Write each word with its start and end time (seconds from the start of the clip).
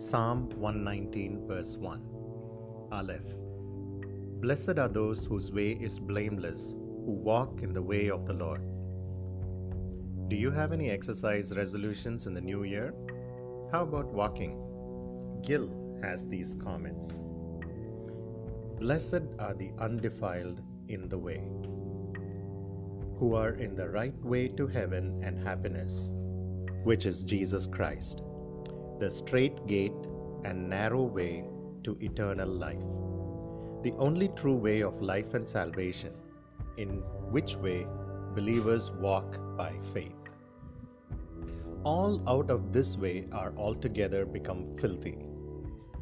Psalm 0.00 0.48
119, 0.58 1.46
verse 1.46 1.76
1. 1.76 2.00
Aleph. 2.90 3.36
Blessed 4.40 4.78
are 4.78 4.88
those 4.88 5.26
whose 5.26 5.52
way 5.52 5.72
is 5.72 5.98
blameless, 5.98 6.72
who 7.04 7.12
walk 7.12 7.60
in 7.62 7.74
the 7.74 7.82
way 7.82 8.08
of 8.08 8.24
the 8.24 8.32
Lord. 8.32 8.62
Do 10.28 10.36
you 10.36 10.50
have 10.52 10.72
any 10.72 10.88
exercise 10.88 11.54
resolutions 11.54 12.26
in 12.26 12.32
the 12.32 12.40
new 12.40 12.62
year? 12.62 12.94
How 13.72 13.82
about 13.82 14.06
walking? 14.06 14.56
Gill 15.42 15.68
has 16.02 16.26
these 16.26 16.54
comments 16.54 17.22
Blessed 18.78 19.24
are 19.38 19.52
the 19.52 19.70
undefiled 19.78 20.62
in 20.88 21.10
the 21.10 21.18
way, 21.18 21.46
who 23.18 23.34
are 23.34 23.50
in 23.50 23.74
the 23.74 23.90
right 23.90 24.18
way 24.24 24.48
to 24.48 24.66
heaven 24.66 25.20
and 25.22 25.38
happiness, 25.38 26.08
which 26.84 27.04
is 27.04 27.22
Jesus 27.22 27.66
Christ 27.66 28.24
the 29.00 29.10
straight 29.10 29.66
gate 29.66 30.06
and 30.44 30.68
narrow 30.68 31.02
way 31.02 31.44
to 31.84 31.96
eternal 32.00 32.48
life, 32.48 32.88
the 33.82 33.92
only 33.98 34.28
true 34.40 34.54
way 34.54 34.82
of 34.82 35.00
life 35.00 35.32
and 35.32 35.48
salvation, 35.48 36.12
in 36.76 36.88
which 37.36 37.56
way 37.56 37.86
believers 38.34 38.90
walk 38.92 39.38
by 39.56 39.72
faith. 39.94 40.16
All 41.82 42.20
out 42.28 42.50
of 42.50 42.72
this 42.74 42.98
way 42.98 43.26
are 43.32 43.54
altogether 43.56 44.26
become 44.26 44.76
filthy, 44.78 45.18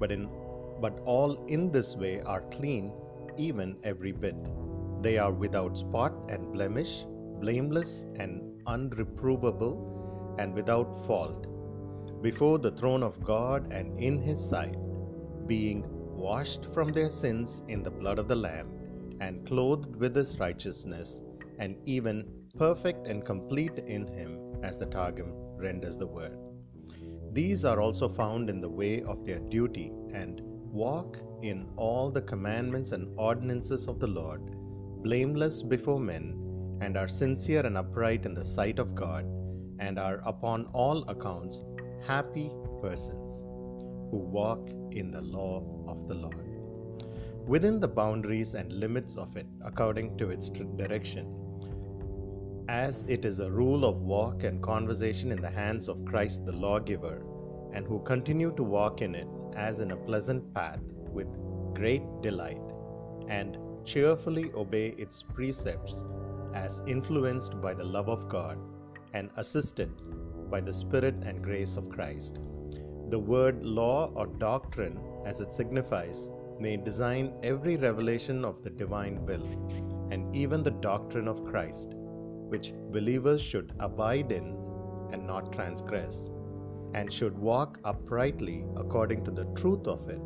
but 0.00 0.10
in 0.10 0.28
but 0.80 0.98
all 1.04 1.44
in 1.46 1.70
this 1.72 1.96
way 1.96 2.20
are 2.22 2.42
clean, 2.56 2.92
even 3.36 3.76
every 3.82 4.12
bit. 4.12 4.36
They 5.02 5.18
are 5.18 5.32
without 5.32 5.78
spot 5.78 6.12
and 6.28 6.52
blemish, 6.52 7.04
blameless 7.40 8.04
and 8.16 8.62
unreprovable, 8.66 9.76
and 10.38 10.54
without 10.54 11.06
fault 11.06 11.46
before 12.22 12.58
the 12.58 12.70
throne 12.72 13.02
of 13.02 13.22
God 13.22 13.72
and 13.72 13.98
in 13.98 14.18
His 14.18 14.40
sight, 14.48 14.76
being 15.46 15.84
washed 16.16 16.66
from 16.74 16.92
their 16.92 17.10
sins 17.10 17.62
in 17.68 17.82
the 17.82 17.90
blood 17.90 18.18
of 18.18 18.28
the 18.28 18.36
Lamb, 18.36 18.68
and 19.20 19.46
clothed 19.46 19.94
with 19.96 20.14
His 20.14 20.38
righteousness, 20.38 21.20
and 21.58 21.76
even 21.84 22.26
perfect 22.56 23.06
and 23.06 23.24
complete 23.24 23.78
in 23.78 24.06
Him, 24.06 24.38
as 24.62 24.78
the 24.78 24.86
Targum 24.86 25.32
renders 25.56 25.96
the 25.96 26.06
word. 26.06 26.36
These 27.32 27.64
are 27.64 27.80
also 27.80 28.08
found 28.08 28.50
in 28.50 28.60
the 28.60 28.68
way 28.68 29.02
of 29.02 29.24
their 29.24 29.38
duty, 29.38 29.92
and 30.12 30.40
walk 30.72 31.18
in 31.42 31.66
all 31.76 32.10
the 32.10 32.22
commandments 32.22 32.92
and 32.92 33.08
ordinances 33.16 33.86
of 33.86 34.00
the 34.00 34.06
Lord, 34.06 34.42
blameless 35.02 35.62
before 35.62 36.00
men, 36.00 36.34
and 36.80 36.96
are 36.96 37.08
sincere 37.08 37.64
and 37.66 37.76
upright 37.76 38.26
in 38.26 38.34
the 38.34 38.44
sight 38.44 38.78
of 38.78 38.94
God, 38.94 39.24
and 39.78 39.98
are 39.98 40.20
upon 40.24 40.66
all 40.72 41.08
accounts 41.08 41.62
happy 42.06 42.50
persons 42.80 43.44
who 44.10 44.18
walk 44.18 44.70
in 44.90 45.10
the 45.10 45.20
law 45.20 45.62
of 45.86 46.08
the 46.08 46.14
Lord. 46.14 46.46
Within 47.46 47.80
the 47.80 47.88
boundaries 47.88 48.54
and 48.54 48.72
limits 48.72 49.16
of 49.16 49.36
it, 49.36 49.46
according 49.62 50.16
to 50.18 50.30
its 50.30 50.48
direction, 50.48 51.34
as 52.68 53.04
it 53.08 53.24
is 53.24 53.40
a 53.40 53.50
rule 53.50 53.84
of 53.84 54.02
walk 54.02 54.44
and 54.44 54.62
conversation 54.62 55.32
in 55.32 55.40
the 55.40 55.50
hands 55.50 55.88
of 55.88 56.04
Christ 56.04 56.44
the 56.44 56.52
lawgiver, 56.52 57.22
and 57.72 57.86
who 57.86 58.00
continue 58.00 58.52
to 58.56 58.62
walk 58.62 59.00
in 59.02 59.14
it 59.14 59.28
as 59.54 59.80
in 59.80 59.90
a 59.90 59.96
pleasant 59.96 60.52
path 60.54 60.80
with 61.12 61.26
great 61.74 62.02
delight, 62.22 62.60
and 63.28 63.56
cheerfully 63.84 64.50
obey 64.54 64.88
its 64.98 65.22
precepts 65.22 66.02
as 66.54 66.82
influenced 66.86 67.60
by 67.60 67.72
the 67.72 67.84
love 67.84 68.08
of 68.08 68.28
God 68.28 68.58
and 69.14 69.30
assisted 69.36 69.90
by 70.50 70.60
the 70.60 70.72
Spirit 70.72 71.14
and 71.22 71.42
grace 71.42 71.76
of 71.76 71.88
Christ. 71.88 72.38
The 73.10 73.18
word 73.18 73.64
law 73.64 74.12
or 74.14 74.26
doctrine, 74.26 74.98
as 75.24 75.40
it 75.40 75.52
signifies, 75.52 76.28
may 76.60 76.76
design 76.76 77.32
every 77.42 77.76
revelation 77.76 78.44
of 78.44 78.62
the 78.62 78.70
divine 78.70 79.24
will, 79.24 79.46
and 80.10 80.34
even 80.34 80.62
the 80.62 80.70
doctrine 80.70 81.28
of 81.28 81.44
Christ, 81.44 81.94
which 81.94 82.72
believers 82.90 83.40
should 83.40 83.72
abide 83.78 84.32
in 84.32 84.56
and 85.12 85.26
not 85.26 85.52
transgress, 85.52 86.30
and 86.94 87.12
should 87.12 87.38
walk 87.38 87.78
uprightly 87.84 88.64
according 88.76 89.24
to 89.24 89.30
the 89.30 89.44
truth 89.54 89.86
of 89.86 90.08
it, 90.08 90.20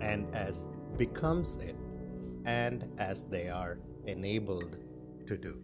and 0.00 0.34
as 0.34 0.66
becomes 0.96 1.56
it, 1.56 1.76
and 2.44 2.88
as 2.98 3.24
they 3.24 3.48
are 3.48 3.78
enabled 4.06 4.76
to 5.26 5.36
do. 5.36 5.62